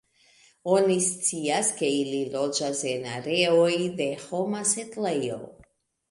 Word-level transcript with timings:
Oni 0.75 0.93
scias, 1.07 1.67
ke 1.81 1.89
ili 1.97 2.21
loĝas 2.35 2.81
en 2.91 3.05
areoj 3.17 3.75
de 3.99 4.07
homa 4.23 4.63
setlejo. 4.71 5.37